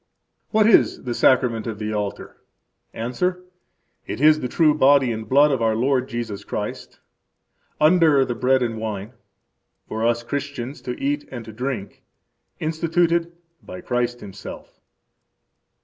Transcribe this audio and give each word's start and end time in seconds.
What 0.49 0.65
is 0.65 1.03
the 1.03 1.13
Sacrament 1.13 1.67
of 1.67 1.77
the 1.77 1.93
Altar? 1.93 2.37
–Answer: 2.91 3.43
It 4.07 4.19
is 4.19 4.39
the 4.39 4.47
true 4.47 4.73
body 4.73 5.11
and 5.11 5.29
blood 5.29 5.51
of 5.51 5.61
our 5.61 5.75
Lord 5.75 6.09
Jesus 6.09 6.43
Christ, 6.43 6.99
under 7.79 8.25
the 8.25 8.33
bread 8.33 8.63
and 8.63 8.79
wine, 8.79 9.13
for 9.87 10.03
us 10.03 10.23
Christians 10.23 10.81
to 10.89 10.99
eat 10.99 11.29
and 11.31 11.45
to 11.45 11.51
drink, 11.53 12.01
instituted 12.59 13.31
by 13.61 13.81
Christ 13.81 14.21
Himself. 14.21 14.79